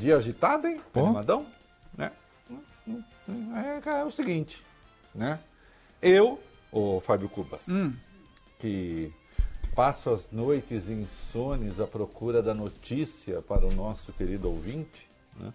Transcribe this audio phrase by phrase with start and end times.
[0.00, 0.80] Dia agitado, hein?
[0.94, 1.46] Animadão?
[1.94, 2.10] Né?
[3.84, 4.64] É, é o seguinte,
[5.14, 5.38] né?
[6.00, 6.42] Eu,
[6.72, 7.94] o Fábio Cuba, Hum.
[8.58, 9.12] que
[9.74, 15.52] passo as noites insones à procura da notícia para o nosso querido ouvinte, né?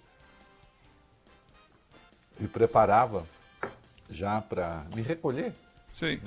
[2.39, 3.25] E preparava
[4.07, 5.55] já para me recolher.
[5.91, 6.21] Sim.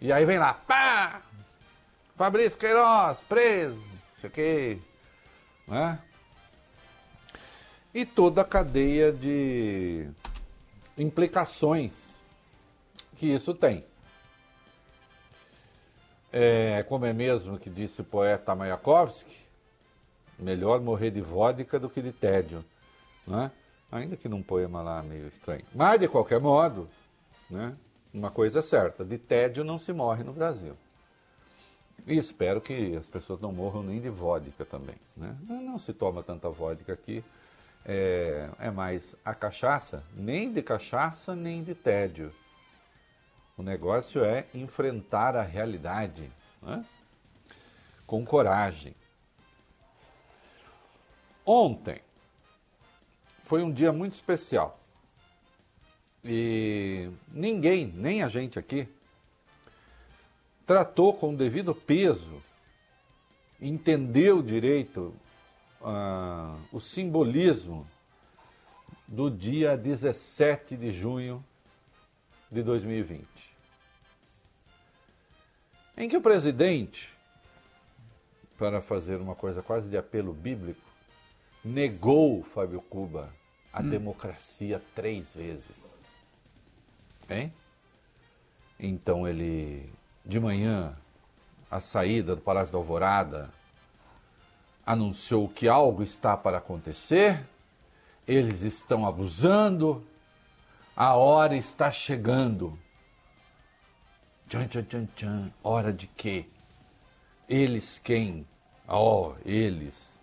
[0.00, 1.20] E aí vem lá, pá!
[2.14, 3.82] Fabrício Queiroz, preso,
[4.20, 4.80] chequei,
[5.66, 5.98] né?
[7.96, 10.06] E toda a cadeia de
[10.98, 12.20] implicações
[13.16, 13.86] que isso tem.
[16.30, 19.34] É, como é mesmo que disse o poeta Mayakovsky,
[20.38, 22.62] melhor morrer de vodka do que de tédio,
[23.26, 23.50] né?
[23.90, 25.64] Ainda que num poema lá meio estranho.
[25.74, 26.86] Mas, de qualquer modo,
[27.48, 27.74] né?
[28.12, 30.76] Uma coisa é certa, de tédio não se morre no Brasil.
[32.06, 34.96] E espero que as pessoas não morram nem de vodka também.
[35.16, 35.34] Né?
[35.48, 37.24] Não, não se toma tanta vodka aqui.
[37.88, 42.34] É, é mais a cachaça, nem de cachaça, nem de tédio.
[43.56, 46.84] O negócio é enfrentar a realidade né?
[48.04, 48.92] com coragem.
[51.44, 52.00] Ontem
[53.44, 54.80] foi um dia muito especial.
[56.24, 58.88] E ninguém, nem a gente aqui,
[60.66, 62.42] tratou com o devido peso,
[63.60, 65.14] entendeu direito
[65.88, 67.86] ah, o simbolismo
[69.06, 71.44] do dia 17 de junho
[72.50, 73.24] de 2020,
[75.96, 77.12] em que o presidente,
[78.58, 80.80] para fazer uma coisa quase de apelo bíblico,
[81.64, 83.32] negou, Fábio Cuba,
[83.72, 85.96] a democracia três vezes.
[87.30, 87.52] Hein?
[88.78, 89.88] Então ele,
[90.24, 90.96] de manhã,
[91.70, 93.52] à saída do Palácio da Alvorada,
[94.86, 97.44] anunciou que algo está para acontecer,
[98.26, 100.06] eles estão abusando,
[100.96, 102.78] a hora está chegando.
[104.48, 105.52] Tchan, tchan, tchan, tchan.
[105.62, 106.46] Hora de quê?
[107.48, 108.46] Eles quem?
[108.88, 110.20] Oh, eles.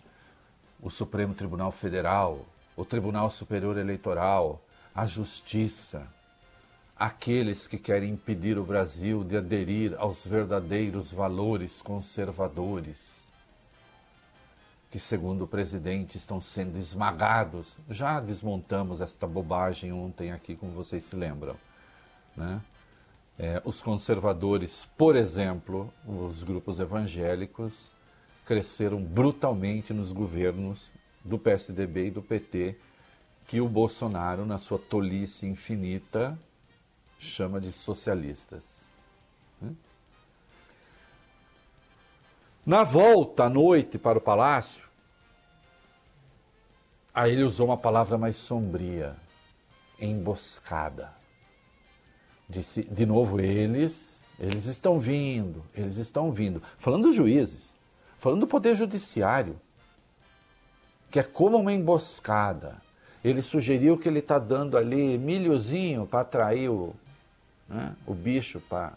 [0.82, 2.46] O Supremo Tribunal Federal,
[2.76, 4.62] o Tribunal Superior Eleitoral,
[4.96, 6.08] a Justiça
[6.96, 12.98] aqueles que querem impedir o Brasil de aderir aos verdadeiros valores conservadores,
[14.94, 17.80] que, segundo o presidente, estão sendo esmagados.
[17.90, 21.56] Já desmontamos esta bobagem ontem aqui, como vocês se lembram.
[22.38, 22.62] Né?
[23.40, 27.90] É, os conservadores, por exemplo, os grupos evangélicos,
[28.46, 30.92] cresceram brutalmente nos governos
[31.26, 32.78] do PSDB e do PT,
[33.48, 36.38] que o Bolsonaro, na sua tolice infinita,
[37.18, 38.86] chama de socialistas.
[42.66, 44.82] Na volta à noite para o palácio,
[47.14, 49.18] aí ele usou uma palavra mais sombria,
[50.00, 51.12] emboscada.
[52.48, 56.64] Disse, de novo, eles, eles estão vindo, eles estão vindo.
[56.78, 57.74] Falando dos juízes,
[58.18, 59.60] falando do poder judiciário,
[61.12, 62.82] que é como uma emboscada.
[63.22, 66.96] Ele sugeriu que ele está dando ali milhozinho para atrair o,
[67.68, 68.94] né, o bicho para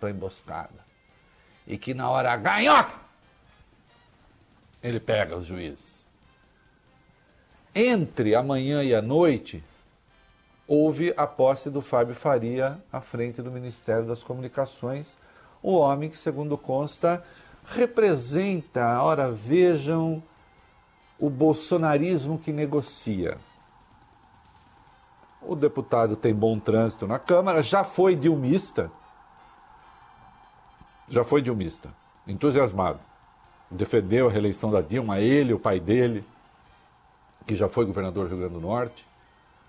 [0.00, 0.91] a emboscada.
[1.66, 2.94] E que na hora ganhoca,
[4.82, 6.06] ele pega os juízes.
[7.74, 9.62] Entre a manhã e a noite,
[10.66, 15.16] houve a posse do Fábio Faria à frente do Ministério das Comunicações,
[15.62, 17.22] o homem que, segundo consta,
[17.64, 20.22] representa, ora vejam,
[21.18, 23.38] o bolsonarismo que negocia.
[25.40, 28.90] O deputado tem bom trânsito na Câmara, já foi dilmista.
[31.12, 31.90] Já foi dilmista,
[32.26, 32.98] entusiasmado.
[33.70, 36.24] Defendeu a reeleição da Dilma, ele, o pai dele,
[37.46, 39.06] que já foi governador do Rio Grande do Norte.